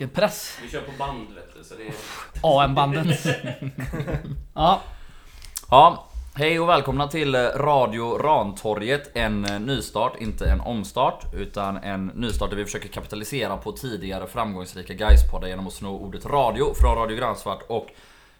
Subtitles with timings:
[0.00, 0.58] vilken press.
[0.62, 1.94] Vi kör på band vet du, så det är...
[2.42, 3.26] AM-bandet.
[4.54, 4.80] ja,
[5.70, 9.16] Ja, hej och välkomna till Radio Rantorget.
[9.16, 14.26] En eh, nystart, inte en omstart, utan en nystart där vi försöker kapitalisera på tidigare
[14.26, 17.86] framgångsrika Gaispoddar genom att sno ordet radio från Radio Grandsvart och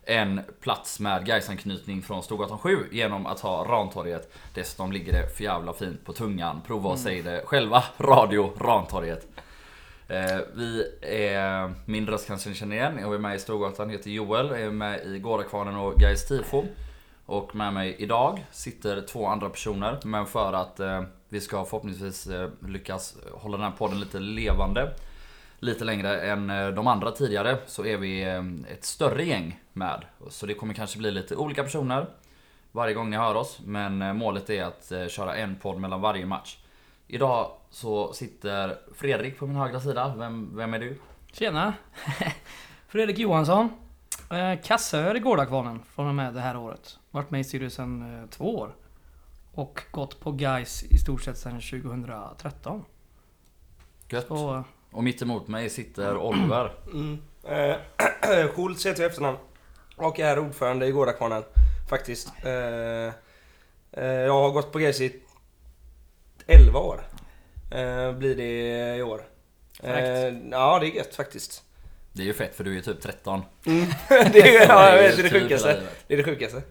[0.05, 4.33] en plats med Gaisanknytning från Storgatan 7 genom att ha Rantorget.
[4.55, 6.61] Dessutom ligger det för jävla fint på tungan.
[6.66, 7.84] Prova och säg det själva.
[7.98, 9.27] Radio Rantorget.
[10.10, 12.98] Eh, vi är, min röst kanske ni känner igen.
[13.01, 14.46] Jag är med i Storgatan, heter Joel.
[14.48, 16.64] Jag är med i Gårdakvarnen och Gais Tifo.
[17.27, 19.98] Och med mig idag sitter två andra personer.
[20.04, 24.92] Men för att eh, vi ska förhoppningsvis eh, lyckas hålla den här podden lite levande.
[25.59, 30.04] Lite längre än eh, de andra tidigare så är vi eh, ett större gäng med.
[30.29, 32.07] Så det kommer kanske bli lite olika personer
[32.73, 33.60] varje gång ni hör oss.
[33.65, 36.57] Men eh, målet är att eh, köra en podd mellan varje match.
[37.13, 40.15] Idag så sitter Fredrik på min högra sida.
[40.19, 40.99] Vem, vem är du?
[41.33, 41.75] tjena.
[42.89, 43.69] Fredrik Johansson.
[44.30, 46.99] Eh, kassör i Gårdakvarnen från och med det här året.
[47.11, 48.75] Varit med i styrelsen eh, två år.
[49.55, 52.85] Och gått på guys i stort sett sedan 2013.
[54.09, 54.29] Gött.
[54.29, 56.73] Så, Och mitt emot mig sitter Oliver.
[56.93, 57.19] Mm.
[57.45, 59.38] Eh, Schultz heter jag efternamn.
[59.97, 61.43] Och är ordförande i Gårdakvarnen.
[61.88, 62.33] Faktiskt.
[62.45, 62.53] Eh,
[63.93, 65.22] eh, jag har gått på GC i
[66.47, 67.03] 11 år.
[67.71, 69.22] Eh, blir det i år.
[69.83, 69.94] Eh,
[70.50, 71.62] ja, det är gött faktiskt.
[72.12, 73.43] Det är ju fett för du är typ 13.
[74.32, 75.82] det, är, ja, jag Det är det typ sjukaste.
[76.06, 76.62] Det är det sjukaste.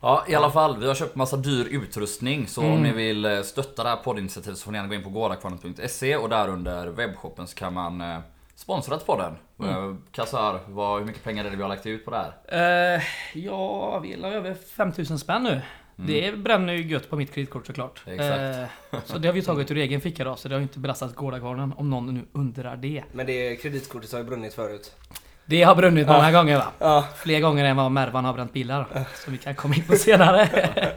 [0.00, 0.78] Ja, i alla fall.
[0.78, 2.46] Vi har köpt massa dyr utrustning.
[2.46, 2.72] Så Mm.
[2.72, 5.10] om ni vill eh, stötta det här poddinitiativet så får ni gärna gå in på
[5.10, 8.18] gårdakvarnen.se och där under webbshoppen så kan man eh,
[8.54, 9.36] sponsra till podden.
[9.60, 10.02] Mm.
[10.12, 12.16] Kassar, vad, hur mycket pengar är det vi har lagt ut på det
[12.48, 12.96] här?
[12.96, 13.02] eh,
[13.34, 15.60] ja, vi la över 5000 spänn nu.
[16.06, 18.02] Det bränner ju gött på mitt kreditkort såklart.
[18.06, 18.40] Exakt.
[18.92, 20.78] Eh, så det har vi tagit ur egen ficka då, så det har ju inte
[20.78, 23.02] belastat Gårdakvarnen om någon nu undrar det.
[23.12, 24.92] Men det kreditkortet har ju brunnit förut.
[25.44, 26.66] Det har brunnit många gånger va?
[26.78, 29.06] Ja, Fler gånger än vad Mervan har bränt bilar.
[29.24, 30.48] Som vi kan komma in på senare.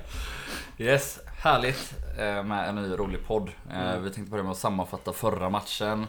[0.78, 3.50] Yes, härligt eh, med en ny rolig podd.
[3.74, 4.04] Eh, Mm.
[4.04, 6.08] Vi tänkte börja med att sammanfatta förra matchen.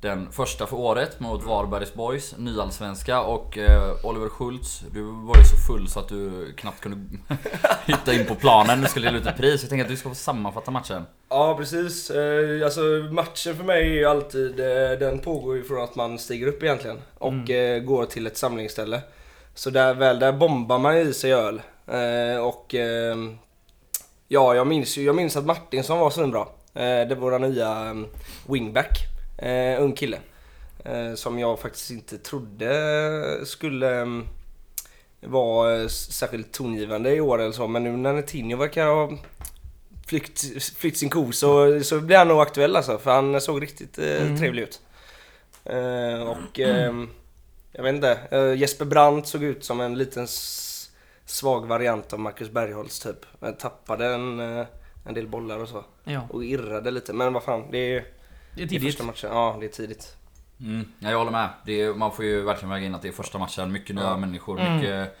[0.00, 5.44] Den första för året mot Varbergs Boys, nyallsvenska och eh, Oliver Schultz, du var ju
[5.44, 7.18] så full så att du knappt kunde
[7.86, 8.80] hitta in på planen.
[8.80, 9.62] Du skulle dela ut ett pris.
[9.62, 11.06] Jag tänker att du ska få sammanfatta matchen.
[11.28, 12.10] Ja precis.
[12.10, 12.80] Eh, alltså
[13.10, 16.62] matchen för mig är ju alltid, eh, den pågår ju från att man stiger upp
[16.62, 19.00] egentligen och eh, går till ett samlingsställe.
[19.54, 21.62] Så där väl, där bombar man i sig öl.
[21.86, 23.16] Eh, och eh,
[24.28, 26.46] ja, jag minns ju, jag minns att Martinsson var svinbra.
[26.74, 28.06] Eh, det var våra nya um,
[28.48, 29.09] wingback,
[29.48, 30.18] eh, ung kille.
[30.84, 34.26] Eh, som jag faktiskt inte trodde skulle um,
[35.20, 37.66] vara eh, särskilt tongivande i år eller så.
[37.66, 39.10] Men nu när Netinho verkar ha
[40.06, 40.40] flytt,
[40.76, 42.98] flytt sin ko så, så blir han nog aktuell alltså.
[42.98, 44.38] För han såg riktigt eh, Mm.
[44.38, 44.80] trevlig ut.
[45.64, 47.08] Eh, och ehm,
[47.72, 50.26] jag vet inte, eh, Jesper Brandt såg ut som en liten
[51.26, 53.26] svag variant av Marcus Bergholtz typ.
[53.38, 54.66] Men tappade en, eh,
[55.06, 55.84] en del bollar och så.
[56.04, 57.12] Ja, Och irrade lite.
[57.12, 58.04] Men vad fan, det är,
[58.54, 58.82] det är det är tidigt.
[58.94, 59.30] första matchen.
[59.32, 60.16] Ja, det är tidigt.
[60.60, 61.48] Mm, ja, jag håller med.
[61.66, 63.72] Det är, man får ju verkligen väga in att det är första matchen.
[63.72, 64.16] Mycket nya Ja.
[64.16, 64.76] människor, Mm.
[64.76, 65.16] mycket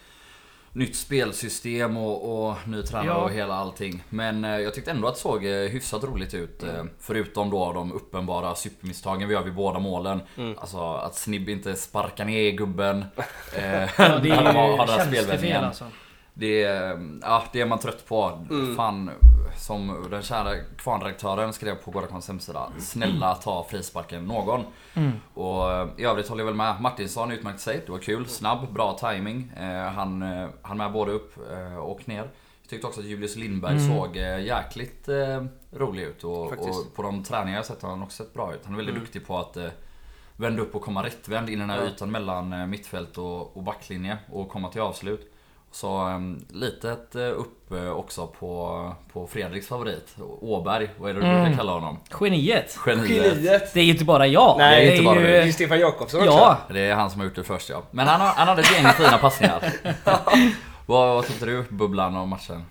[0.72, 3.14] nytt spelsystem och, och ny tränare Ja.
[3.14, 4.02] och hela allting.
[4.08, 6.62] Men eh, jag tyckte ändå att det såg eh, hyfsat roligt ut.
[6.62, 10.20] Eh, förutom då de uppenbara supermisstagen vi gör vid båda målen.
[10.36, 10.58] Mm.
[10.58, 13.04] Alltså att Snibb inte sparkar ner gubben.
[13.56, 13.62] Eh,
[13.98, 15.64] Ja, det är tjänstefel spelvändningen.
[15.64, 15.84] alltså.
[16.40, 18.38] Det är, ja, det är man trött på.
[18.50, 18.76] Mm.
[18.76, 19.10] Fan,
[19.58, 22.70] som den kära kvarnredaktören skrev på Gårdakvarns hemsida.
[22.78, 24.64] Snälla ta frisparken någon.
[24.94, 25.12] Mm.
[25.34, 26.80] Och eh, i övrigt håller jag väl med.
[26.80, 27.82] Martinsson utmärkte sig.
[27.86, 28.26] Det var kul.
[28.26, 29.52] Snabb, bra timing.
[29.60, 31.34] Eh, han, eh, han med både upp
[31.82, 32.16] och ner.
[32.62, 33.88] Jag tyckte också att Julius Lindberg Mm.
[33.96, 36.24] såg jäkligt eh, rolig ut.
[36.24, 36.86] Och, Faktiskt.
[36.86, 38.60] och på de träningar jag sett har han också sett bra ut.
[38.64, 39.04] Han är väldigt Mm.
[39.04, 39.66] duktig på att eh,
[40.36, 41.88] vända upp och komma rättvänd in i den här Ja.
[41.88, 44.18] ytan mellan mittfält och, och backlinje.
[44.32, 45.32] Och komma till avslut.
[45.72, 50.16] Så um, litet eh, upp eh, också på, på Fredriks favorit.
[50.40, 51.42] Åberg, vad är det du Mm.
[51.42, 51.98] brukar kalla honom?
[52.20, 52.78] Geniet.
[52.86, 53.08] Geniet.
[53.10, 53.74] Geniet!
[53.74, 54.58] Det är ju inte bara jag.
[54.58, 55.32] Nej, det är inte bara ju- du.
[55.32, 56.32] Det är Stefan Jakobsson också.
[56.32, 57.82] Ja, Det är han som har gjort det först ja.
[57.90, 59.72] Men han, har, han hade ett gäng fina passningar.
[60.86, 62.64] vad, vad tyckte du, Bubblan och matchen?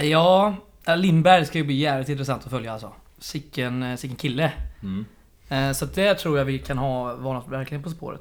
[0.00, 0.54] ja.
[0.96, 2.92] Lindberg ska ju bli jävligt intressant att följa alltså.
[3.18, 4.52] Sicken, eh, sicken kille.
[4.82, 5.04] Mm.
[5.48, 8.20] Eh, Så det tror jag vi kan ha vara något verkligen på spåret.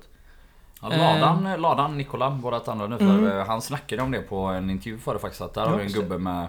[0.82, 5.20] Ja, Ladan, Ladan Nikola, vårat andra nyförvärv, han snackade om det på en intervju förra
[5.20, 5.42] faktiskt.
[5.42, 6.48] Att där har vi en gubbe med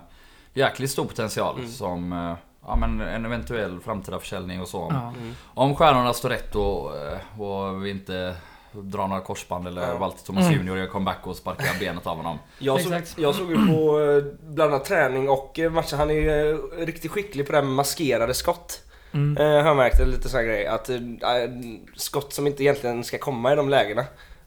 [0.54, 1.70] jäkligt stor potential Mm.
[1.70, 2.34] som eh,
[2.66, 4.88] Ja men en eventuell framtida försäljning och så.
[4.90, 5.00] Ja.
[5.18, 5.34] Mm.
[5.54, 8.34] Om stjärnorna står rätt och, eh, och vi inte
[8.72, 9.98] drar några korsband eller Ja.
[9.98, 10.56] Walter Thomas Mm.
[10.58, 12.38] Junior gör comeback och sparkar benet av honom.
[12.58, 15.98] Jag såg, jag såg ju på eh, bland annat träning och eh, matchen.
[15.98, 18.82] Han är ju eh, riktigt skicklig på det här med maskerade skott.
[19.12, 19.36] Mm.
[19.36, 20.66] Eh, har jag märkt, lite sån här grej.
[20.66, 20.96] Att eh,
[21.96, 24.00] skott som inte egentligen ska komma i de lägena.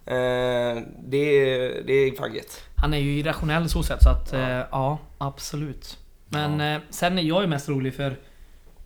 [0.06, 2.62] Eh, det, är- det är fan gött.
[2.76, 4.40] Han är ju irrationell så sätt så att Ja.
[4.50, 5.98] ja, ja absolut.
[6.30, 8.16] Men eh, sen är jag ju mest rolig för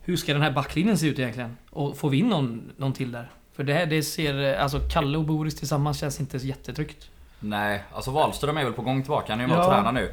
[0.01, 1.57] hur ska den här backlinjen se ut egentligen?
[1.69, 3.31] Och får vi in någon, någon till där?
[3.56, 7.09] För det här det ser, eh, alltså Kalle och Boris tillsammans känns inte så jättetryggt.
[7.39, 9.33] Nej, alltså Wahlström är väl på gång tillbaka.
[9.33, 9.69] Han är ju med och Ja.
[9.73, 10.12] tränar nu.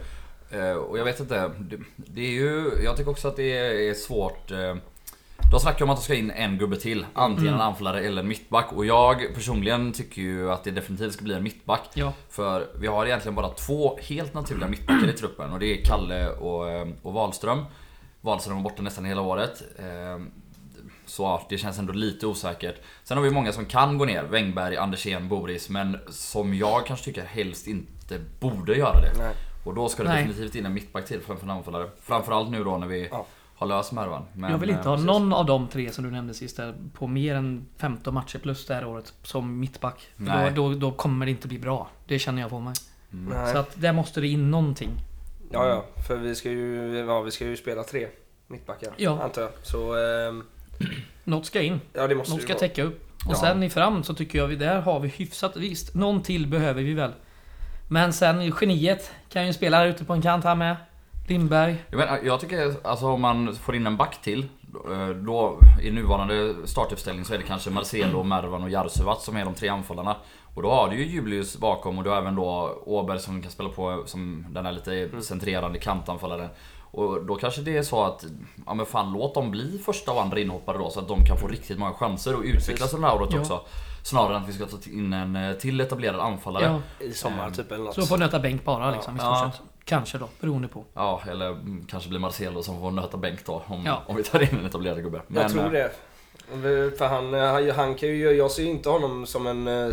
[0.51, 1.51] Eh, och jag vet inte.
[1.59, 2.71] Det, det är ju...
[2.85, 3.59] Jag tycker också att det
[3.89, 4.51] är svårt.
[5.51, 7.07] De snackar om att de ska in en gubbe till.
[7.15, 7.61] Antingen Mm.
[7.61, 8.73] en anfallare eller en mittback.
[8.73, 11.89] Och jag personligen tycker ju att det definitivt ska bli en mittback.
[11.95, 12.13] Ja.
[12.31, 15.53] För vi har egentligen bara två helt naturliga mittbackar i truppen.
[15.53, 17.65] Och det är Kalle och, eh, och Wahlström.
[18.21, 19.63] Wahlström var borta nästan hela året.
[19.79, 20.25] Eh,
[21.07, 22.77] Så det känns ändå lite osäkert.
[23.05, 24.23] Sen har vi många som kan gå ner.
[24.25, 25.69] Wängberg, Andersén, Boris.
[25.69, 29.13] Men som jag kanske tycker helst inte borde göra det.
[29.19, 29.35] Nej.
[29.65, 30.25] Och då ska det Nej.
[30.27, 31.89] definitivt in en mittback till framför en anfallare.
[32.03, 33.27] Framförallt nu då när vi Ja.
[33.57, 34.23] Har löst Mervan.
[34.33, 35.07] Men, jag vill inte eh, ha precis.
[35.07, 38.67] någon av de tre som du nämnde sist där, på mer än 15 matcher plus
[38.67, 40.09] det här året som mittback.
[40.17, 41.89] Då, då, då kommer det inte bli bra.
[42.07, 42.75] Det känner jag på mig.
[43.13, 43.53] Mm.
[43.53, 44.91] Så att där måste det in någonting.
[45.51, 45.85] Ja, ja.
[46.07, 48.09] För vi ska ju, ja, vi ska ju spela tre
[48.47, 48.93] mittbackar.
[48.97, 49.23] Ja.
[49.23, 49.51] Antar jag.
[49.63, 50.45] Så, ehm,
[51.25, 51.81] Något ska in.
[51.93, 52.61] ja det måste Något ska vara.
[52.61, 53.01] täcka upp.
[53.27, 53.37] Och Ja.
[53.37, 55.95] sen i fram så tycker jag vi där har vi hyfsat visst.
[55.95, 57.13] Någon till behöver vi väl.
[57.91, 60.77] Men sen geniet kan ju spela ute på en kant här med.
[61.27, 61.85] Lindberg.
[61.91, 64.47] Jag, menar, jag tycker alltså om man får in en back till
[64.91, 69.45] eh, då i nuvarande startuppställning så är det kanske Marcelo, Mervan och Jarsuvat som är
[69.45, 70.17] de tre anfallarna.
[70.55, 73.51] Och då har du ju Julius bakom och du har även då Åberg som kan
[73.51, 76.49] spela på som den här lite centrerande kantanfallaren.
[76.91, 78.25] Och då kanske det är så att,
[78.67, 81.39] ja men fan låt dem bli första och andra inhoppare då så att de kan
[81.39, 83.41] få riktigt många chanser och utvecklas under det här året Ja.
[83.41, 83.61] också.
[84.03, 86.81] Snarare än att vi ska ta in en eh, till etablerad anfallare.
[87.01, 87.95] Ja, I sommar typ eller något.
[87.95, 89.51] så får nöta bänk bara liksom i stort Ja.
[89.53, 89.63] sett.
[89.85, 90.85] Kanske då, beroende på.
[90.95, 94.03] Ja, eller mm, kanske blir Marcelo som får nöta bänk då om, Ja.
[94.07, 95.21] om vi tar in en etablerad gubbe.
[95.29, 95.91] jag tror eh, det.
[96.99, 99.89] För han, eh, han, han kan ju, jag ser ju inte honom som en, eh,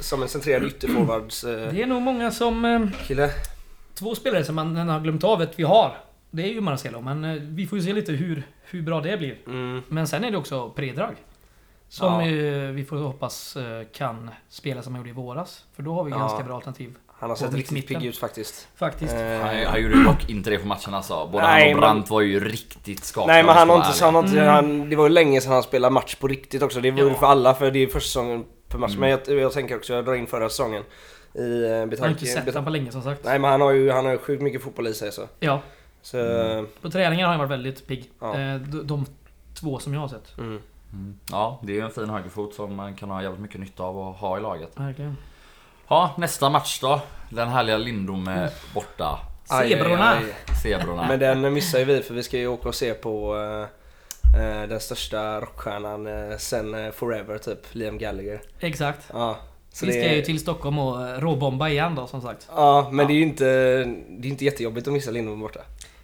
[0.00, 2.90] som en centrerad ytterforwards eh, Det är nog många som...
[3.06, 3.30] Kille.
[3.94, 5.96] två spelare som man har glömt av att vi har.
[6.30, 9.36] Det är ju Marcelo, men vi får ju se lite hur, hur bra det blir.
[9.46, 9.82] Mm.
[9.88, 11.14] Men sen är det också Predrag.
[11.88, 12.72] Som Ja.
[12.72, 13.56] vi får hoppas
[13.92, 15.64] kan spela som han gjorde i våras.
[15.74, 16.18] För då har vi Ja.
[16.18, 16.94] ganska bra alternativ.
[17.18, 18.68] Han har sett riktigt pigg ut faktiskt.
[18.76, 19.14] Faktiskt.
[19.14, 21.28] Eh, Han, han gjorde dock inte det på matchen alltså.
[21.32, 23.32] Både Nej, han och men- Brandt var ju riktigt skakade.
[23.32, 24.54] Nej men han har inte, han har inte Mm.
[24.54, 26.80] han, det var ju länge sedan han spelade match på riktigt också.
[26.80, 27.14] Det var ju Ja.
[27.14, 28.90] för alla för det är första säsongen per match.
[28.96, 29.00] Mm.
[29.00, 30.82] Men jag, jag tänker också, jag drar in förra säsongen.
[31.34, 32.26] I uh, jag har inte betanke.
[32.26, 33.24] sett honom på länge som sagt.
[33.24, 35.22] Nej men han har ju han har ju sjukt mycket fotboll i sig så.
[35.40, 35.60] Ja,
[36.02, 36.66] Så, Mm.
[36.82, 38.10] på träningen har han varit väldigt pigg.
[38.20, 38.38] Ja.
[38.40, 39.06] Eh, de, de
[39.60, 40.38] två som jag har sett.
[40.38, 40.60] mm.
[40.92, 41.18] Mm.
[41.30, 43.98] Ja, det är ju en fin högerfot som man kan ha jävligt mycket nytta av
[44.08, 44.70] att ha i laget.
[44.76, 45.16] Verkligen.
[45.88, 47.00] Ja, nästa match då.
[47.30, 49.18] Den härliga Lindom är borta.
[49.48, 50.10] Aj, Zebrorna.
[50.10, 50.24] aj.
[50.62, 51.06] Zebrorna.
[51.08, 54.68] Men den missar ju vi för vi ska ju åka och se på eh, eh,
[54.68, 58.40] den största rockstjärnan eh, sen eh, Forever typ, Liam Gallagher.
[58.60, 59.00] Exakt.
[59.12, 59.36] Ja.
[59.72, 62.48] Så vi det ska ju till Stockholm och eh, råbomba igen då som sagt.
[62.56, 63.06] Ja, men Ja.
[63.08, 63.44] det är ju inte,
[64.08, 65.60] det är inte jättejobbigt att missa Lindholm borta.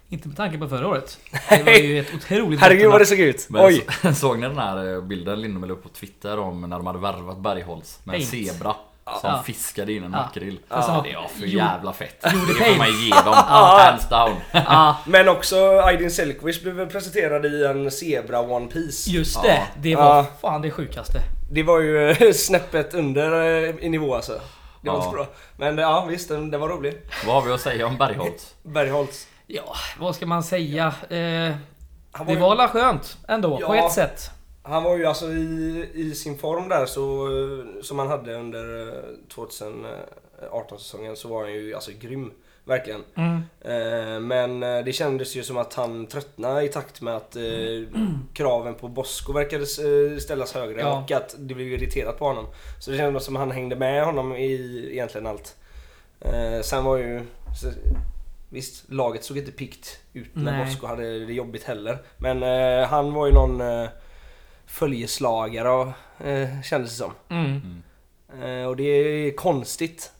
[0.09, 1.19] Inte med tanke på förra året.
[1.49, 3.47] Det var ju ett otroligt Herregud vad det såg ut!
[3.49, 3.85] Men Oj!
[4.01, 6.99] så, såg ni den här bilden Lindom la upp på Twitter om när de hade
[6.99, 8.75] värvat Bergholtz med en zebra
[9.21, 9.43] som Ja.
[9.43, 10.17] fiskade in en Ja.
[10.17, 10.59] makrill.
[10.69, 12.21] Sen har- Det var för jävla fett.
[12.21, 13.33] Det får man ge dem.
[13.33, 14.35] Hands down.
[14.51, 19.41] Ja, Men också Aydin Selkwish blev presenterad i en zebra One Piece just Ja.
[19.43, 19.61] det.
[19.89, 20.25] Det var Ja.
[20.41, 21.19] fan det sjukaste.
[21.51, 23.31] Det var ju snäppet under
[23.63, 24.41] eh, i nivå alltså.
[24.81, 25.03] Det var Ja.
[25.03, 25.25] så bra.
[25.57, 26.93] Men ja visst, den, den var rolig.
[27.25, 28.55] Vad har vi att säga om Bergholtz?
[28.63, 29.27] Bergholtz.
[29.47, 30.85] Ja, vad ska man säga?
[31.09, 31.55] Eh, det
[32.27, 33.85] ju- var la skönt ändå, på Ja.
[33.85, 34.31] ett sätt.
[34.63, 38.87] Han var ju alltså i, i sin form där så, eh, som han hade under
[38.87, 38.93] eh,
[39.35, 42.31] 2018-säsongen så var han ju alltså grym.
[42.63, 43.03] Verkligen.
[43.15, 43.35] Mm.
[43.61, 47.43] Eh, Men eh, det kändes ju som att han tröttnade i takt med att eh,
[48.33, 51.01] kraven på Bosko verkade eh, ställas högre Ja.
[51.03, 52.45] och att det blev irriterat på honom.
[52.79, 55.55] Så det kändes som att han hängde med honom i egentligen allt.
[56.19, 57.21] Eh, Sen var ju...
[57.61, 57.71] så-
[58.53, 60.65] Visst, laget såg inte pikt ut när Nej.
[60.65, 61.97] Bosko hade det jobbigt heller.
[62.17, 63.89] Men eh, han var ju någon eh,
[64.71, 67.11] följeslagare eh, kändes det som.
[67.29, 67.83] Mm.
[68.43, 70.11] Eh, och det är konstigt.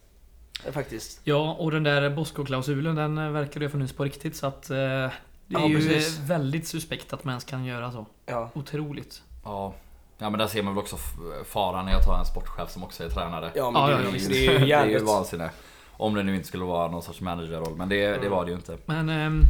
[0.65, 1.19] eh, Faktiskt.
[1.23, 4.69] Ja, och den där Bosko-klausulen den eh, verkar ju ha funnits på riktigt så att...
[4.69, 6.19] Eh, det är Ja, ju precis.
[6.19, 8.05] eh, väldigt suspekt att man ens kan göra så.
[8.25, 8.49] Ja.
[8.53, 9.21] Otroligt.
[9.43, 9.73] Ja.
[10.17, 10.97] Ja men där ser man väl också
[11.45, 13.51] faran i att ha en sportchef som också är tränare.
[13.55, 14.29] Ja, men Ja, det, ja, är ju- visst.
[14.29, 15.49] det är ju det är ju vansinne.
[15.91, 17.75] Om det nu inte skulle vara någon sorts managerroll.
[17.75, 18.31] Men det, det Mm.
[18.31, 18.77] var det ju inte.
[18.85, 19.41] Men ehm,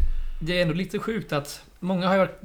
[0.41, 2.41] det är ändå lite sjukt att många har ju varit-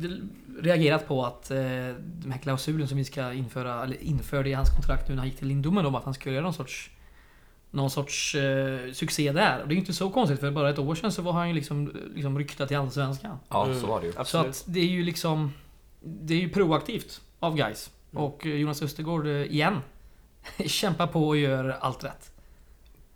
[0.61, 1.57] reagerat på att eh,
[2.03, 5.29] den här klausulen som vi ska införa, eller införde i hans kontrakt nu när han
[5.29, 6.91] gick till Lindomen om att han skulle göra någon sorts
[7.71, 9.61] någon sorts eh, succé där.
[9.63, 11.49] Och det är ju inte så konstigt för bara ett år sedan så var han
[11.49, 13.39] ju liksom, liksom ryktad till Allsvenskan.
[13.49, 13.81] Ja Mm.
[13.81, 14.13] så var det ju.
[14.13, 14.47] Så Absolut.
[14.51, 15.53] att det är ju liksom...
[16.01, 19.81] det är ju proaktivt av guys Och eh, Jonas Östergård eh, igen
[20.67, 22.31] kämpar på och gör allt rätt.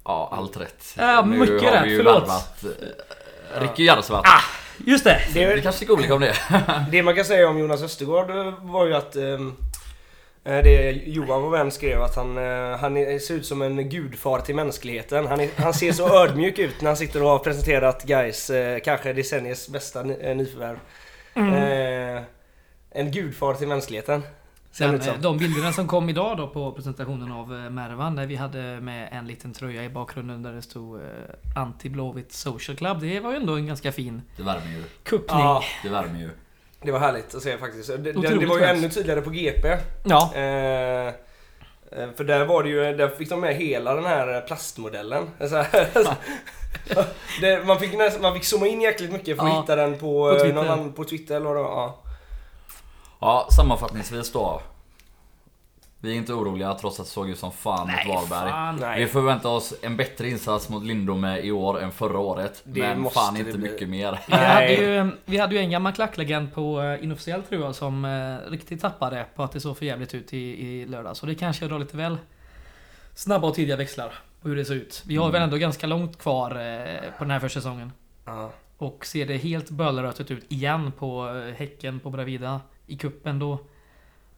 [0.05, 0.95] Ja, allt rätt.
[0.99, 2.23] Ja, nu mycket har rätt, vi ju förlåt.
[2.23, 2.65] värvat
[3.55, 4.25] eh, Ricky Jarlsvatt.
[4.87, 5.21] Just det!
[5.35, 6.35] Vi Det, kanske ska olika om det.
[6.91, 9.39] det man kan säga om Jonas Östergård eh, var ju att eh,
[10.45, 14.41] det Johan, vår vän, skrev att han, eh, han är- ser ut som en gudfar
[14.41, 15.27] till mänskligheten.
[15.27, 18.51] Han, är, han ser så ödmjuk ut när han sitter och har presenterat guys
[18.85, 20.79] kanske decenniets bästa ny, nyförvärv.
[21.35, 22.23] Eh,
[22.93, 24.23] en gudfar till mänskligheten.
[24.73, 28.37] Sen, eh, de bilderna som kom idag då på presentationen av eh, Mervan där vi
[28.37, 31.03] hade med en liten tröja i bakgrunden där det stod eh,
[31.57, 33.01] Anti-Blåvitt Social Club.
[33.01, 34.83] Det var ju ändå en ganska fin Det värmer ju.
[35.05, 35.39] kuppning.
[35.41, 36.31] Ja, Det värmer ju.
[36.83, 37.89] det var härligt att se faktiskt.
[37.89, 39.77] Det, det, det var ju ännu tydligare på GP.
[40.05, 40.33] Ja,
[41.93, 45.31] Eh, för där var det ju, där fick de med hela den här plastmodellen.
[45.49, 45.89] Så här,
[47.41, 49.99] det, man, fick nästan, man fick zooma in jäkligt mycket för att Ja, hitta den
[49.99, 50.55] på, på Twitter.
[50.55, 51.71] någon annan, på Twitter eller vad det var.
[51.71, 52.03] Ja.
[53.21, 54.63] Ja, sammanfattningsvis då.
[56.03, 58.51] Vi är inte oroliga trots att det såg ut som fan nej mot Varberg.
[58.51, 58.95] fan.
[58.99, 62.63] Vi förväntar oss en bättre insats mot Lindome i år än förra året.
[62.65, 63.71] Det men måste fan inte bli.
[63.71, 64.21] mycket mer.
[64.29, 68.05] Vi hade, ju, vi hade ju en gammal klacklegend på uh, inofficiell tror jag som
[68.05, 71.17] eh, riktigt tappade på att det såg för jävligt ut i, i lördag.
[71.17, 72.19] Så det kanske drar lite väl
[73.15, 74.13] snabba och tidiga växlar
[74.43, 75.03] på hur det ser ut.
[75.07, 75.33] Vi har Mm.
[75.33, 77.93] väl ändå ganska långt kvar eh, på den här försäsongen.
[78.25, 78.51] Ja.
[78.79, 82.61] Och ser det helt bölrötet ut igen på eh, Häcken på Bravida
[82.91, 83.59] i kuppen då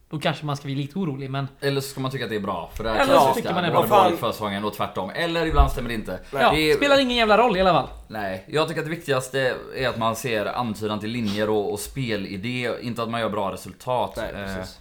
[0.09, 2.35] då kanske man ska bli lite orolig men Eller så ska man tycka att det
[2.35, 2.69] är bra.
[2.73, 4.03] För det här Eller så klassiska, tycker man är bra.
[4.03, 5.09] dåligt förra säsongen och tvärtom.
[5.15, 6.19] Eller ibland stämmer det inte.
[6.31, 7.87] ja, det är, spelar ingen jävla roll i alla fall.
[8.07, 11.79] Nej, jag tycker att det viktigaste är att man ser antydan till linjer och, och
[11.79, 12.69] spelidé.
[12.81, 14.13] Inte att man gör bra resultat.
[14.17, 14.79] Nej, Eh, precis.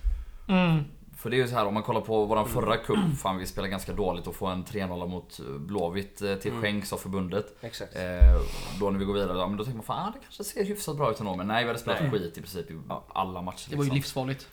[0.49, 0.85] Mm.
[1.23, 3.47] För det är ju så här om man kollar på våran förra cup, fan vi
[3.47, 6.63] spelade ganska dåligt och få en 3-0 mot Blåvitt eh, till Mm.
[6.63, 7.47] skänks av förbundet.
[7.61, 7.97] Exakt.
[7.97, 8.03] Eh,
[8.81, 10.97] då när vi går vidare, ja, men då tänker man fan det kanske ser hyfsat
[10.97, 11.37] bra ut ändå.
[11.37, 12.11] Men nej vi hade spelat Nej.
[12.11, 12.75] skit i princip i
[13.13, 13.71] alla matcher.
[13.71, 13.97] Det var ju liksom.
[13.97, 14.49] livsfarligt.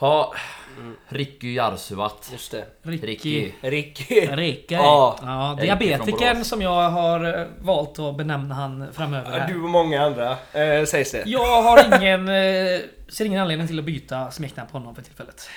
[0.00, 0.34] Ja,
[0.78, 0.96] Mm.
[1.08, 2.28] Ricky Jarsuvat.
[2.32, 2.64] Just det.
[2.82, 3.52] Ricky.
[3.60, 4.20] Ricky.
[4.26, 4.74] Ricky.
[4.74, 5.18] Ja.
[5.22, 9.38] ja, diabetikern som jag har eh, valt att benämna han framöver.
[9.40, 9.48] Här.
[9.48, 11.22] Du och många andra eh, sägs det.
[11.26, 15.48] Jag har ingen, eh, ser ingen anledning till att byta smeknamn på honom för tillfället.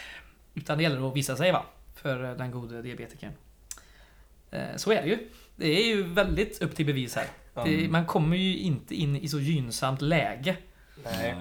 [0.53, 1.65] Utan det gäller att visa sig va,
[1.95, 3.31] för eh, den gode diabetikern.
[4.51, 5.17] Eh, Så är det ju.
[5.55, 7.25] Det är ju väldigt upp till bevis här.
[7.65, 10.55] Det, man kommer ju inte in i så gynnsamt läge.
[11.03, 11.35] Nej.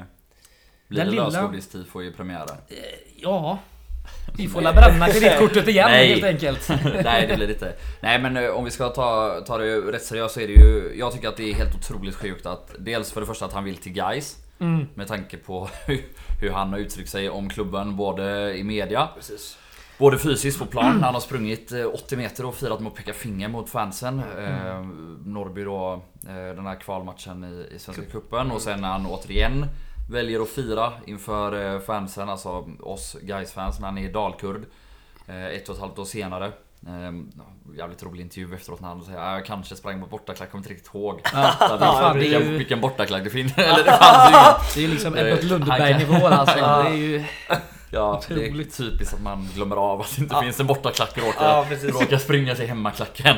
[0.88, 2.57] Blir det lilla- lösgodis-tifo i premiären?
[2.69, 2.76] Eh,
[3.17, 3.59] Ja,
[4.37, 6.09] vi får la bränna kreditkortet igen Nej.
[6.09, 6.69] helt enkelt.
[7.05, 7.75] Nej det blir det inte.
[8.00, 10.95] Nej men om vi ska ta, ta det rätt seriöst så är det ju...
[10.99, 13.64] Jag tycker att det är helt otroligt sjukt att dels för det första att han
[13.64, 14.87] vill till guys Mm.
[14.95, 16.05] Med tanke på hur,
[16.40, 19.59] hur han har uttryckt sig om klubben både i media Precis.
[19.99, 22.95] Både fysiskt på plan, när han har sprungit eh, 80 meter och firat med att
[22.95, 24.19] peka finger mot fansen.
[24.38, 24.87] Eh,
[25.25, 29.67] Norrby då, eh, den här kvalmatchen i, i Svenska cupen och sen när han återigen
[30.11, 34.64] väljer att fira inför eh, fansen, alltså oss guys fans när han är i Dalkurd.
[35.26, 36.52] Eh, ett och ett halvt år senare.
[36.87, 37.12] Eh,
[37.78, 40.75] jävligt rolig intervju efteråt när han säger att jag kanske sprang mot bortaklack, kommer inte
[40.75, 41.20] riktigt ihåg.
[41.34, 43.52] Ja, Så att vilken, ju- vilken bortaklack det finns.
[43.58, 44.80] Eller det fanns ju.
[44.80, 46.58] Det är ju liksom Ebbot Lundberg-nivå alltså.
[46.58, 46.82] Ja.
[46.82, 47.25] Det är ju...
[47.92, 48.76] Ja, det är Otroligt.
[48.76, 50.42] typiskt att man glömmer av att det inte Ja.
[50.42, 53.37] finns en bortaklack och råkar, Ja, råkar springa sig hemmaklacken.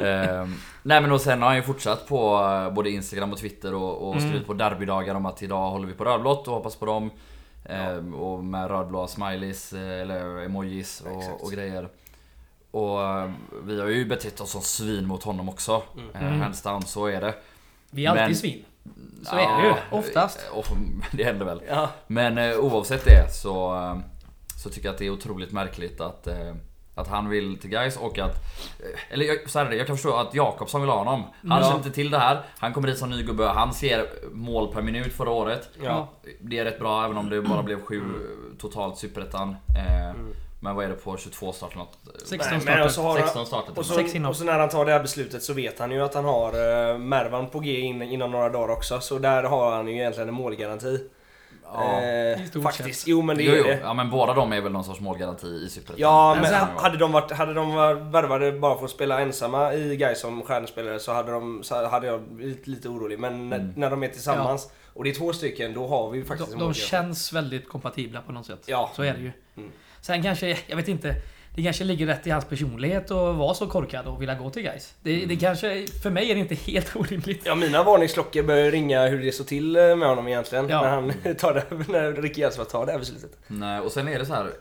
[0.00, 2.34] ehm, nej men och sen har han ju fortsatt på
[2.66, 4.28] eh, både Instagram och Twitter och, och Mm.
[4.28, 7.10] skrivit på derbydagar om att idag håller vi på rödblått och hoppas på dem.
[7.64, 11.88] Ehm, och med rödblåa smileys eh, eller emojis och, och grejer.
[12.70, 13.30] Och eh,
[13.64, 15.82] vi har ju betett oss som svin mot honom också.
[15.94, 16.26] Mm.
[16.26, 16.40] Mm.
[16.40, 17.34] Hands down, så är det.
[17.90, 18.64] Vi är alltid Men- svin.
[19.22, 20.38] Så är det ju, oftast.
[20.52, 20.66] eh, Och,
[21.12, 21.62] det händer väl.
[21.68, 21.90] Ja.
[22.06, 23.96] Men eh, oavsett det så, eh,
[24.62, 26.54] så tycker jag att det är otroligt märkligt att, eh,
[26.94, 28.34] att han vill till guys och att...
[28.80, 31.22] Eh, eller jag, så här är det, jag kan förstå att Jakobsson vill ha honom.
[31.48, 31.62] Han Ja.
[31.64, 32.42] känner inte till det här.
[32.58, 33.46] Han kommer dit som ny gubbe.
[33.46, 35.68] Han ser mål per minut förra året.
[35.82, 36.08] Ja.
[36.40, 38.02] Det är rätt bra även om det bara blev sju
[38.58, 39.56] totalt superettan.
[39.76, 40.34] Eh, Mm.
[40.60, 41.98] Men vad är det på 22 start eller något?
[42.26, 42.84] 16 Nej, men starter.
[42.84, 45.00] och så har han- 16 starter Och så, och så när han tar det här
[45.02, 46.48] beslutet så vet han ju att han har
[46.92, 49.00] uh, Mervan på G in, inom några dagar också.
[49.00, 51.00] Så där har han ju egentligen en målgaranti.
[51.72, 52.00] Ja.
[52.02, 53.06] Eh, faktiskt.
[53.06, 53.64] Jo men det Jo, är jo.
[53.64, 53.78] det.
[53.82, 55.96] Ja men båda de är väl någon sorts målgaranti i superettan.
[56.00, 59.74] Ja Men sen- hade de varit, hade de varit värvade bara för att spela ensamma
[59.74, 63.18] i Gais som stjärnspelare så hade, de, så hade jag blivit lite orolig.
[63.18, 63.72] Men när, Mm.
[63.76, 66.58] när de är tillsammans och det är två stycken då har vi ju faktiskt De,
[66.58, 68.62] de känns väldigt kompatibla på något sätt.
[68.66, 68.90] Ja.
[68.96, 69.32] Så är det ju.
[69.56, 69.70] Mm.
[70.08, 71.14] Sen kanske, jag vet inte.
[71.58, 74.62] Det kanske ligger rätt i hans personlighet att vara så korkad och vilja gå till
[74.62, 74.94] guys.
[75.02, 75.28] Det, Mm.
[75.28, 77.42] det kanske, för mig är det inte helt orimligt.
[77.46, 80.68] Ja mina varningsklockor börjar ringa hur det står till eh, med honom egentligen.
[80.68, 80.82] Ja.
[80.82, 83.38] När han tar det, när Ricky Järvsvart tar det här beslutet.
[83.46, 84.52] Nej, och sen är det så här.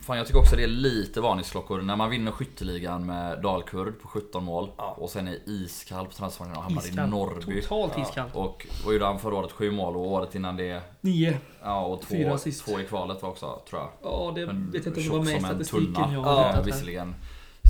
[0.00, 4.08] Fan jag tycker också det är lite varningsklockor när man vinner skytteligan med Dalkurd på
[4.08, 4.96] 17 mål Ja.
[5.00, 7.08] och sen är iskall på transfermarknaden och hamnar i Iskall.
[7.08, 7.62] Norrby.
[7.62, 8.02] Totalt Ja.
[8.02, 8.34] iskallt.
[8.34, 9.52] Och vad gjorde han förra året?
[9.52, 10.80] 7 mål och året innan det...
[11.00, 11.38] Nio.
[11.62, 12.64] Ja, och Fyra två, assist.
[12.64, 13.90] två i kvalet var också, tror jag.
[14.02, 16.52] Ja, det Men vet jag inte om det var med i statistiken tunna, jag Ja,
[16.54, 17.14] eh, visserligen.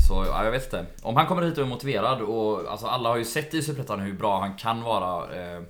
[0.08, 0.86] Så ja, jag vet inte.
[1.02, 4.00] Om han kommer hit och är motiverad och alltså alla har ju sett i Superettan
[4.00, 5.62] hur bra han kan vara eh,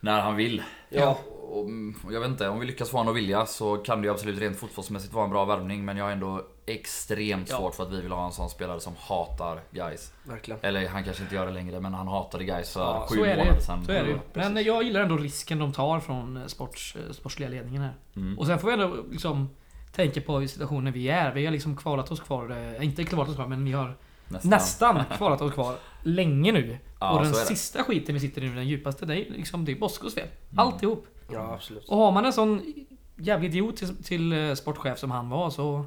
[0.00, 0.62] när han vill.
[0.88, 1.18] Ja.
[1.50, 4.06] Och, mm, jag vet inte, om vi lyckas få honom att vilja så kan det
[4.08, 7.56] ju absolut rent fotbollsmässigt vara en bra värvning men jag har ändå extremt Ja.
[7.56, 10.12] svårt för att vi vill ha en sån spelare som hatar guys.
[10.24, 10.60] Verkligen.
[10.62, 13.20] Eller han kanske inte gör det längre men han hatade guys för Ja, sju Så
[13.20, 13.84] månader sedan.
[13.84, 14.20] så är det.
[14.32, 17.94] Men jag gillar ändå risken de tar från eh, sports, eh, sportsliga ledningen här.
[18.16, 18.38] Mm.
[18.38, 19.48] Och sen får vi ändå liksom
[19.92, 21.32] tänka på situationen vi är.
[21.34, 23.96] Vi har liksom kvalat oss kvar, eh, inte kvalat oss kvar men vi har
[24.28, 24.50] Nästan.
[24.50, 26.78] nästan kvalat oss kvar länge nu.
[27.00, 29.72] Ja, och den sista skiten vi sitter i nu, den djupaste, det är liksom det
[29.72, 30.26] är Boskos fel.
[30.50, 30.58] Mm.
[30.58, 31.06] Alltihop.
[31.32, 31.88] Ja, absolut.
[31.88, 32.74] Och har man en sån
[33.16, 35.86] jävlig idiot till, till eh, sportchef som han var så...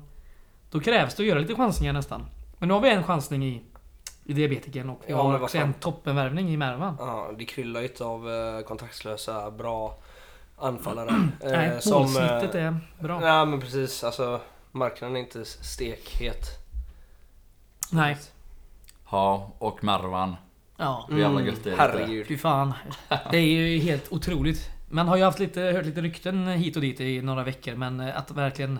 [0.71, 2.25] Då krävs det att göra lite chansningar nästan.
[2.57, 3.61] Men nu har vi en chansning i,
[4.25, 6.95] i diabetiken och vi Ja, har också en toppenvärvning i Mervan.
[6.99, 9.97] Ja, det kryllar ju inte av eh, kontaktslösa, bra
[10.61, 11.09] anfallare.
[11.39, 13.27] Eh, Nej, som, målsnittet eh, är bra.
[13.27, 14.41] Ja men precis, alltså
[14.71, 16.45] marknaden är inte stekhet.
[17.91, 18.17] Nej.
[19.11, 20.35] Ja, och Marwan.
[20.77, 21.05] Ja.
[21.09, 21.77] Hur jävla gött det är.
[21.77, 22.27] Herregud.
[22.27, 22.73] Fy fan.
[23.31, 24.69] Det är ju helt otroligt.
[24.89, 27.99] Man har ju haft lite, hört lite rykten hit och dit i några veckor men
[27.99, 28.79] eh, att verkligen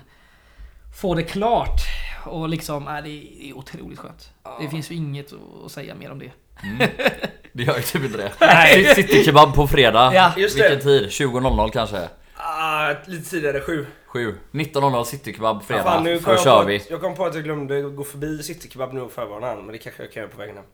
[1.01, 1.81] få det klart
[2.25, 3.09] och liksom, äh, det
[3.49, 4.33] är otroligt skönt.
[4.59, 5.33] Det finns ju inget
[5.65, 6.31] att säga mer om det.
[6.63, 6.89] Mm.
[7.53, 8.31] Det gör ju typ inte det.
[8.39, 8.85] Nej.
[8.95, 10.11] Citykebab på fredag.
[10.13, 10.31] Ja.
[10.37, 10.69] Just det.
[10.69, 11.07] Vilken tid?
[11.09, 12.09] 20.00 kanske?
[12.35, 13.85] Ah, lite tidigare, sju.
[14.07, 14.35] 7.
[14.51, 15.83] 19.00 citykebab fredag.
[15.83, 16.75] Fan, nu Då kom jag, kör på vi.
[16.75, 19.77] att, jag kom på att jag glömde gå förbi Citykebab nu och förvarna men det
[19.77, 20.65] kanske jag kan göra på vägen hem.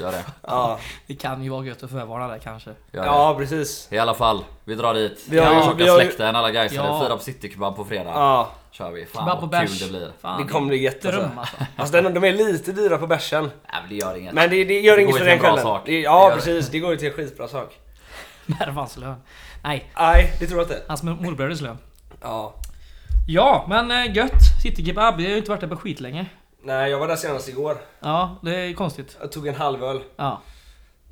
[0.00, 0.24] Gör det.
[0.46, 2.70] Ja, Det kan ju vara gött att förvarna där kanske.
[2.92, 3.86] Gör ja precis.
[3.90, 3.96] det.
[3.96, 5.24] I alla fall, vi drar dit.
[5.28, 6.86] Vi har Vi ju- har tjocka vi har släkten, alla gaisare.
[6.86, 7.00] Ja.
[7.00, 8.10] Fira på citykebab på fredag.
[8.14, 9.06] Ja, Kör vi.
[9.06, 9.80] Fan Kebab och vad kul bärs.
[9.82, 10.12] det blir.
[10.20, 11.20] Fan, det kommer bli gött alltså.
[11.20, 11.56] dröm alltså.
[11.76, 13.42] Alltså den, de är lite dyra på bärsen.
[13.44, 14.34] Nej men det gör inget.
[14.34, 15.74] Men det, det gör Det inget går för ju den till en bra kvällen.
[15.78, 15.82] sak.
[15.86, 16.36] Det, Det ja gör det.
[16.36, 17.78] precis, det går ju till en skitbra sak.
[18.46, 19.14] Mervans lön.
[19.62, 20.82] Nej, Nej, det tror jag inte.
[20.88, 21.78] hans morbröders lön.
[22.22, 22.54] Ja.
[23.28, 24.32] Ja, men eh, gött.
[24.62, 26.26] Citykebab, jag har ju inte varit där på skit länge.
[26.64, 27.76] Nej, jag var där senast igår.
[28.00, 29.16] Ja, det är konstigt.
[29.20, 30.00] Jag tog en halv öl.
[30.16, 30.40] Ja.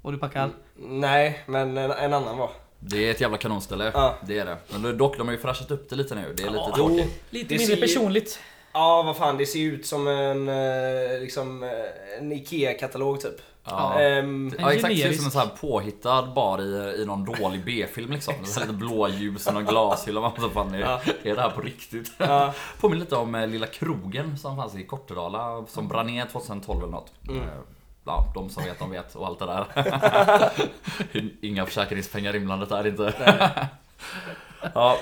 [0.02, 0.50] Och du packad?
[0.76, 2.50] Nej, men en, en annan var.
[2.78, 3.90] Det är ett jävla kanonställe.
[3.94, 4.14] Ja.
[4.26, 4.56] Det är det.
[4.68, 6.34] Men dock, de har ju fräschat upp det lite nu.
[6.36, 7.22] Det är lite tråkigt.
[7.30, 8.40] Lite Det mindre ser personligt.
[8.72, 13.34] Ja, vad fan, det ser ut som en, eh, liksom, eh, en IKEA-katalog typ.
[13.64, 14.00] Ja.
[14.00, 17.24] Ehm, Ja exakt, det ser ut som en sån här påhittad bar i, i någon
[17.24, 18.34] dålig B-film liksom.
[18.44, 20.20] Det är lite blåljus och någon glashylla.
[20.20, 21.00] Man bara, fan, är, Ja.
[21.22, 22.12] är det här på riktigt?
[22.18, 26.78] ja, Påminner lite om eh, Lilla Krogen som fanns i Kortedala som brann ner 2012
[26.82, 27.12] eller något.
[27.28, 27.42] Mm.
[28.04, 29.66] Ja, de som vet de vet och allt det där.
[31.42, 33.14] Inga försäkringspengar inblandat där inte.
[34.74, 34.96] ja,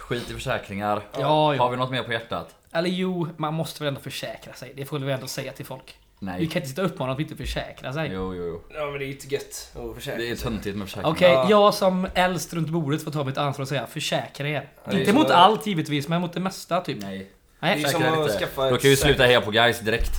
[0.00, 1.02] skit i försäkringar.
[1.18, 1.54] Ja.
[1.56, 2.54] Har vi något mer på hjärtat?
[2.72, 4.72] Eller jo, man måste väl ändå försäkra sig.
[4.76, 5.96] Det får vi väl ändå säga till folk.
[6.20, 6.46] Vi Nej.
[6.46, 8.10] kan inte sitta och uppmana att inte försäkra sig.
[8.12, 8.62] Jo, jo, jo.
[8.74, 10.44] ja, men det är ju inte gött att försäkra Det är sig.
[10.44, 11.10] töntigt med försäkringar.
[11.16, 11.46] Okej, Ja.
[11.50, 14.68] jag som äldst runt bordet får ta mitt ansvar och säga försäkra er.
[14.84, 16.98] det är inte mot allt givetvis, men mot det mesta typ.
[17.02, 17.30] Nej.
[17.60, 17.78] Det är Nej.
[17.84, 20.10] ju som att skaffa Då ett kan vi sluta heja på guys direkt.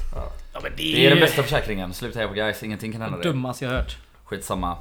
[0.53, 1.93] Ja, men Det är den bästa försäkringen.
[1.93, 2.63] Sluta heja på guys.
[2.63, 3.31] ingenting kan hända det dig.
[3.31, 3.97] dummaste jag hört.
[4.25, 4.77] Skitsamma.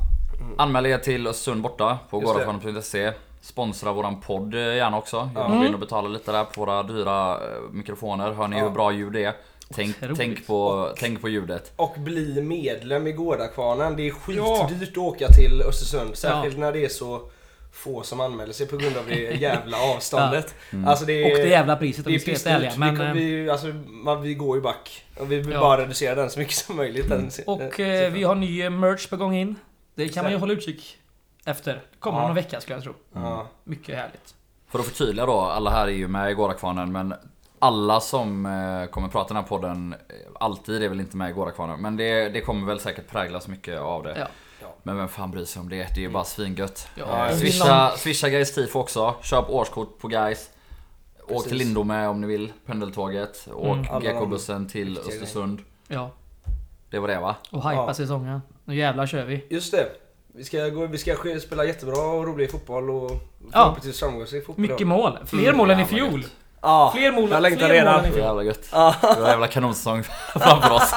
[0.58, 2.44] Anmäl er till Östersund borta på Just det.
[2.44, 5.30] gårdafanen.se Sponsra våran podd eh, gärna också.
[5.34, 5.48] Ja.
[5.48, 7.40] Gå in och betala lite där på våra dyra eh,
[7.72, 8.32] mikrofoner.
[8.32, 8.62] Hör ni Ja.
[8.64, 9.32] hur bra ljud det är?
[9.74, 11.72] Tänk, tänk, på, tänk på ljudet.
[11.76, 13.96] Och bli medlem i Gårdakvarnen.
[13.96, 14.66] Det är Ja.
[14.68, 16.16] skitdyrt att åka till Östersund.
[16.16, 17.20] Särskilt när det är så
[17.72, 20.54] få som anmäler sig på grund av det jävla avståndet.
[20.72, 20.88] Mm.
[20.88, 22.72] Alltså det är, Och det jävla priset om det vi är ska vara ärliga.
[22.72, 25.04] Vi, Men, eh, vi, alltså, man, vi går ju back.
[25.18, 25.60] Och vi vill Ja.
[25.60, 27.08] bara reducera den så mycket som möjligt.
[27.08, 29.54] Den, och eh, vi har ny merch på gång in.
[29.94, 30.96] Det kan man ju hålla utkik
[31.50, 31.82] efter.
[31.98, 32.26] Kommer Ja.
[32.26, 32.94] någon vecka skulle jag tro.
[33.12, 33.46] Ja.
[33.64, 34.34] Mycket härligt.
[34.68, 37.14] För att förtydliga då, alla här är ju med i Gårdakvarnen men
[37.58, 41.30] alla som eh, kommer prata i den här podden eh, alltid är väl inte med
[41.30, 41.80] i Gårdakvarnen.
[41.80, 44.18] Men det, det kommer väl säkert präglas mycket av det.
[44.18, 44.26] Ja.
[44.82, 45.76] Men vem fan bryr sig om det?
[45.76, 46.88] Det är ju bara svingött.
[46.94, 49.14] Ja, Eh, swisha, swisha Gais tifo också.
[49.22, 50.50] Köp årskort på Gais.
[51.28, 52.52] Åk till Lindome om ni vill.
[52.66, 53.48] Pendeltåget.
[53.54, 53.86] Åk Mm.
[53.90, 55.60] Alla de GK-bussen till Östersund.
[55.88, 56.10] Ja.
[56.90, 57.36] Det var det va?
[57.50, 57.94] Och hypa Ja.
[57.94, 58.40] säsongen.
[58.64, 59.46] Nu jävlar kör vi.
[59.50, 59.86] Just det.
[60.38, 63.16] Vi ska, gå, vi ska sk- spela jättebra och rolig fotboll och Ja.
[63.52, 64.62] förhoppningsvis framgångsrik fotboll.
[64.68, 65.18] Mycket mål.
[65.26, 66.24] Fler Mm, mål än i fjol.
[66.62, 67.94] Ja, Fler mål, jag längtar fler redan.
[67.94, 68.26] mål än i Så fjol.
[68.26, 68.68] jävla gött.
[68.72, 68.94] Ja.
[69.00, 70.94] Det var en jävla kanonsäsong framför oss.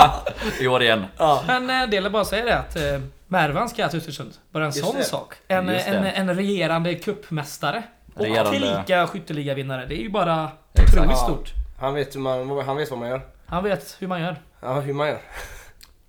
[0.60, 1.04] I år igen.
[1.16, 1.42] Ja.
[1.46, 2.82] Men eh, det är bara att säga det att eh,
[3.28, 4.32] Mervan ska till Östersund.
[4.50, 5.04] Bara en Just sån det.
[5.04, 5.34] sak.
[5.48, 6.10] En, en, det.
[6.10, 7.82] en regerande cupmästare.
[8.14, 9.86] Och Regerande- tillika skytteligavinnare.
[9.86, 10.48] Det är ju bara
[10.88, 11.16] otroligt Ja.
[11.16, 11.50] stort.
[11.80, 13.20] Han, vet hur man, han vet vad man gör.
[13.46, 14.36] Han vet hur man gör.
[14.60, 15.20] Ja, hur man gör.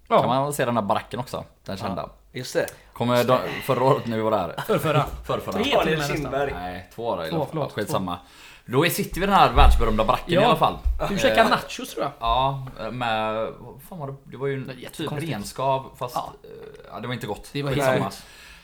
[0.08, 1.44] Ja, Kan man se den där baracken också?
[1.66, 2.10] Den kända.
[2.34, 2.66] Just det.
[2.94, 4.56] Kommer de, förra året när vi var där?
[4.68, 5.06] förrförra.
[5.26, 5.54] Förrförra?
[5.54, 6.18] Tre till Daniel och med nästan.
[6.18, 6.54] Kindberg.
[6.54, 8.18] Nej, två år Två, förlåt, Skitsamma.
[8.66, 10.42] Då är- sitter vi i den här världsberömda baracken Ja.
[10.42, 10.78] i alla fall.
[11.10, 12.12] Du käkar nachos tror jag.
[12.20, 13.36] Ja, med...
[13.60, 14.14] Vad fan var det?
[14.24, 16.16] Det var ju en Det typ renskav fast...
[16.16, 16.34] Ja.
[16.44, 16.50] eh,
[16.94, 17.50] Ja, det var inte gott.
[17.54, 18.12] Det var helt Skitsamma.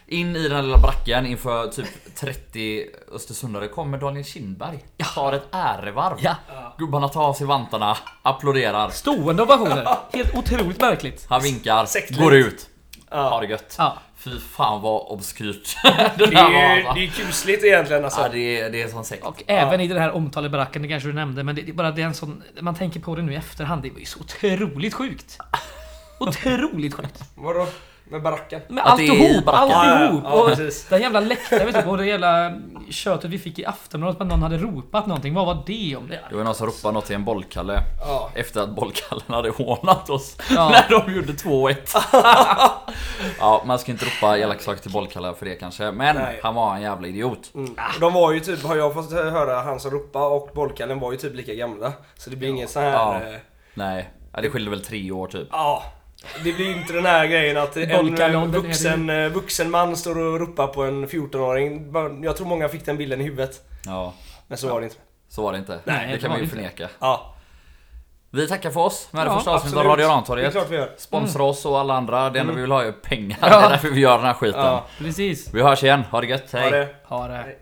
[0.08, 4.80] In i den här lilla bracken inför typ 30 Östersundare kommer Daniel Kindberg.
[5.16, 6.18] Tar ett ärevarv.
[6.20, 6.36] Ja.
[6.78, 8.90] Gubbarna tar av sig vantarna, applåderar.
[8.90, 9.88] Stående ovationer.
[10.14, 11.26] Helt otroligt märkligt.
[11.30, 12.20] Han vinkar, Sektligt.
[12.22, 12.70] går ut.
[13.12, 13.40] Ha Ja.
[13.42, 13.76] det gött.
[13.78, 13.98] Ja.
[14.18, 16.94] Fy fan vad obskyrt Det det där var är ju alltså.
[16.94, 18.22] det är kusligt egentligen alltså.
[18.22, 19.26] Ja, det är, det är som sekt.
[19.26, 21.74] Och även i den här omtalade baracken, det kanske du nämnde, men det det är
[21.74, 22.44] bara det är en sån...
[22.62, 25.38] Man tänker på det nu i efterhand, det var ju så otroligt sjukt.
[26.20, 27.24] Otroligt sjukt.
[27.36, 27.68] Vadå?
[28.10, 28.62] Med baracken?
[28.68, 30.24] Men Att det är i alltihop, alltihop!
[30.24, 30.86] Ja, ja, och precis.
[30.90, 32.54] den jävla läktaren, vet du, och det jävla
[32.90, 35.34] köttet vi fick i Aftonbladet, att någon hade ropat någonting.
[35.34, 36.20] Vad var det om det?
[36.30, 38.30] Det var någon som ropade något till en bollkalle Ja.
[38.36, 40.70] Efter att bollkallen hade hånat oss Ja.
[40.90, 41.76] När de gjorde 2-1
[43.40, 46.40] Ja man ska inte ropa elaka saker till bollkallar för det kanske Men Nej.
[46.44, 47.76] han var en jävla idiot Mm.
[48.00, 51.18] De var ju typ, har jag fått höra, han som ropade och bollkallen var ju
[51.18, 51.94] typ lika gamla.
[52.18, 52.92] Så det blir ingen sån här...
[52.92, 53.16] Ja.
[53.16, 53.36] eh,
[53.74, 55.84] Nej, ja, det skilde väl tre år typ Ja.
[56.44, 60.68] Det blir inte den här grejen att en vuxen, eh, vuxen man står och ropar
[60.68, 61.92] på en 14-åring.
[61.92, 63.62] Bara- Jag tror många fick den bilden i huvudet.
[63.86, 64.14] Ja,
[64.48, 64.98] Men så var det inte.
[65.30, 66.56] så var det inte Nej, Det det kan man ju det inte.
[66.56, 67.36] förneka Ja,
[68.32, 69.86] Vi tackar för oss med det Ja, första avsnittet av.
[69.86, 71.00] Radio det är Rantorget.
[71.02, 73.48] Sponsra oss och alla andra, det enda vi vill ha är pengar Ja.
[73.50, 74.86] Det är därför vi gör den här skiten Ja.
[74.98, 75.54] Precis.
[75.54, 76.62] Vi hörs igen, ha det gött, hej!
[76.64, 76.88] Ha det.
[77.04, 77.36] Ha det.
[77.36, 77.60] Hej.